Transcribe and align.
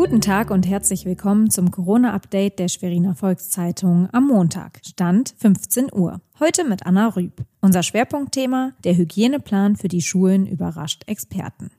Guten 0.00 0.22
Tag 0.22 0.50
und 0.50 0.66
herzlich 0.66 1.04
willkommen 1.04 1.50
zum 1.50 1.70
Corona-Update 1.70 2.58
der 2.58 2.68
Schweriner 2.68 3.14
Volkszeitung 3.14 4.08
am 4.12 4.28
Montag. 4.28 4.80
Stand 4.82 5.34
15 5.36 5.92
Uhr. 5.92 6.22
Heute 6.40 6.64
mit 6.64 6.86
Anna 6.86 7.08
Rüb. 7.08 7.44
Unser 7.60 7.82
Schwerpunktthema, 7.82 8.72
der 8.82 8.96
Hygieneplan 8.96 9.76
für 9.76 9.88
die 9.88 10.00
Schulen 10.00 10.46
überrascht 10.46 11.02
Experten. 11.06 11.70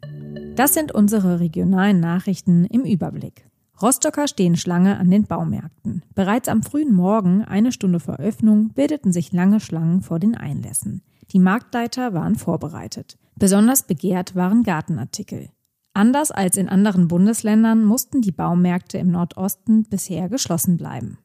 Das 0.55 0.75
sind 0.75 0.91
unsere 0.91 1.39
regionalen 1.39 1.99
Nachrichten 1.99 2.65
im 2.65 2.83
Überblick. 2.83 3.47
Rostocker 3.81 4.27
stehen 4.27 4.55
Schlange 4.55 4.99
an 4.99 5.09
den 5.09 5.23
Baumärkten. 5.23 6.03
Bereits 6.13 6.47
am 6.47 6.61
frühen 6.61 6.93
Morgen, 6.93 7.43
eine 7.43 7.71
Stunde 7.71 7.99
vor 7.99 8.17
Öffnung, 8.17 8.69
bildeten 8.69 9.11
sich 9.11 9.31
lange 9.31 9.59
Schlangen 9.59 10.03
vor 10.03 10.19
den 10.19 10.37
Einlässen. 10.37 11.01
Die 11.31 11.39
Marktleiter 11.39 12.13
waren 12.13 12.35
vorbereitet. 12.35 13.17
Besonders 13.35 13.81
begehrt 13.81 14.35
waren 14.35 14.61
Gartenartikel. 14.61 15.49
Anders 15.93 16.31
als 16.31 16.57
in 16.57 16.69
anderen 16.69 17.07
Bundesländern 17.07 17.83
mussten 17.83 18.21
die 18.21 18.31
Baumärkte 18.31 18.97
im 18.97 19.11
Nordosten 19.11 19.83
bisher 19.83 20.29
geschlossen 20.29 20.77
bleiben. 20.77 21.17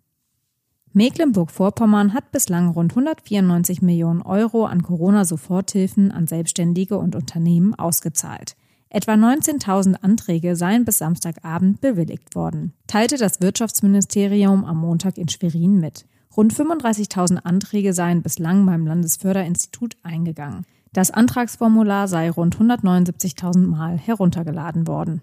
Mecklenburg-Vorpommern 0.92 2.14
hat 2.14 2.32
bislang 2.32 2.70
rund 2.70 2.92
194 2.92 3.82
Millionen 3.82 4.22
Euro 4.22 4.64
an 4.64 4.82
Corona-Soforthilfen 4.82 6.10
an 6.10 6.26
Selbstständige 6.26 6.96
und 6.96 7.14
Unternehmen 7.14 7.74
ausgezahlt. 7.74 8.56
Etwa 8.88 9.12
19.000 9.12 9.96
Anträge 10.02 10.56
seien 10.56 10.84
bis 10.84 10.98
Samstagabend 10.98 11.80
bewilligt 11.80 12.34
worden, 12.34 12.72
teilte 12.86 13.18
das 13.18 13.42
Wirtschaftsministerium 13.42 14.64
am 14.64 14.78
Montag 14.78 15.18
in 15.18 15.28
Schwerin 15.28 15.80
mit. 15.80 16.06
Rund 16.34 16.54
35.000 16.54 17.44
Anträge 17.44 17.92
seien 17.92 18.22
bislang 18.22 18.64
beim 18.64 18.86
Landesförderinstitut 18.86 19.96
eingegangen. 20.02 20.64
Das 20.96 21.10
Antragsformular 21.10 22.08
sei 22.08 22.30
rund 22.30 22.56
179.000 22.56 23.66
Mal 23.66 23.98
heruntergeladen 23.98 24.86
worden. 24.86 25.20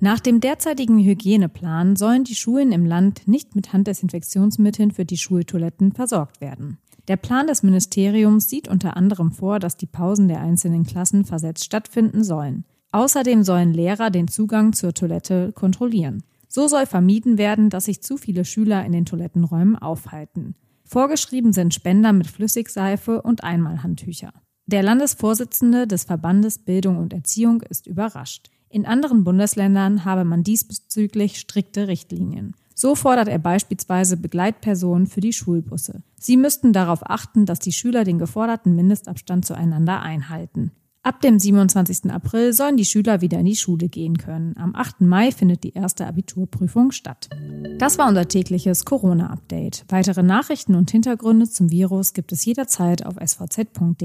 Nach 0.00 0.18
dem 0.18 0.40
derzeitigen 0.40 0.98
Hygieneplan 0.98 1.94
sollen 1.94 2.24
die 2.24 2.34
Schulen 2.34 2.72
im 2.72 2.84
Land 2.84 3.28
nicht 3.28 3.54
mit 3.54 3.72
Handdesinfektionsmitteln 3.72 4.90
für 4.90 5.04
die 5.04 5.18
Schultoiletten 5.18 5.92
versorgt 5.92 6.40
werden. 6.40 6.78
Der 7.06 7.16
Plan 7.16 7.46
des 7.46 7.62
Ministeriums 7.62 8.48
sieht 8.50 8.66
unter 8.66 8.96
anderem 8.96 9.30
vor, 9.30 9.60
dass 9.60 9.76
die 9.76 9.86
Pausen 9.86 10.26
der 10.26 10.40
einzelnen 10.40 10.82
Klassen 10.82 11.24
versetzt 11.24 11.64
stattfinden 11.64 12.24
sollen. 12.24 12.64
Außerdem 12.90 13.44
sollen 13.44 13.72
Lehrer 13.72 14.10
den 14.10 14.26
Zugang 14.26 14.72
zur 14.72 14.94
Toilette 14.94 15.52
kontrollieren. 15.52 16.24
So 16.48 16.66
soll 16.66 16.86
vermieden 16.86 17.38
werden, 17.38 17.70
dass 17.70 17.84
sich 17.84 18.02
zu 18.02 18.16
viele 18.16 18.44
Schüler 18.44 18.84
in 18.84 18.90
den 18.90 19.04
Toilettenräumen 19.04 19.76
aufhalten. 19.76 20.56
Vorgeschrieben 20.86 21.52
sind 21.52 21.74
Spender 21.74 22.12
mit 22.12 22.26
Flüssigseife 22.26 23.22
und 23.22 23.42
Einmalhandtücher. 23.42 24.32
Der 24.66 24.82
Landesvorsitzende 24.82 25.86
des 25.86 26.04
Verbandes 26.04 26.58
Bildung 26.58 26.98
und 26.98 27.12
Erziehung 27.12 27.62
ist 27.62 27.86
überrascht. 27.86 28.50
In 28.68 28.86
anderen 28.86 29.24
Bundesländern 29.24 30.04
habe 30.04 30.24
man 30.24 30.42
diesbezüglich 30.42 31.38
strikte 31.38 31.86
Richtlinien. 31.88 32.54
So 32.74 32.96
fordert 32.96 33.28
er 33.28 33.38
beispielsweise 33.38 34.16
Begleitpersonen 34.16 35.06
für 35.06 35.20
die 35.20 35.32
Schulbusse. 35.32 36.02
Sie 36.18 36.36
müssten 36.36 36.72
darauf 36.72 37.08
achten, 37.08 37.46
dass 37.46 37.60
die 37.60 37.72
Schüler 37.72 38.04
den 38.04 38.18
geforderten 38.18 38.74
Mindestabstand 38.74 39.44
zueinander 39.44 40.02
einhalten. 40.02 40.72
Ab 41.04 41.20
dem 41.20 41.38
27. 41.38 42.10
April 42.10 42.54
sollen 42.54 42.78
die 42.78 42.86
Schüler 42.86 43.20
wieder 43.20 43.38
in 43.38 43.44
die 43.44 43.56
Schule 43.56 43.90
gehen 43.90 44.16
können. 44.16 44.56
Am 44.56 44.74
8. 44.74 45.02
Mai 45.02 45.32
findet 45.32 45.62
die 45.62 45.74
erste 45.74 46.06
Abiturprüfung 46.06 46.92
statt. 46.92 47.28
Das 47.76 47.98
war 47.98 48.08
unser 48.08 48.26
tägliches 48.26 48.86
Corona-Update. 48.86 49.84
Weitere 49.88 50.22
Nachrichten 50.22 50.74
und 50.74 50.90
Hintergründe 50.90 51.46
zum 51.46 51.70
Virus 51.70 52.14
gibt 52.14 52.32
es 52.32 52.46
jederzeit 52.46 53.04
auf 53.04 53.16
svz.de-corona. 53.22 54.00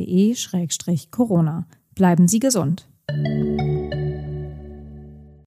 Bleiben 1.95 2.27
Sie 2.27 2.39
gesund. 2.39 2.88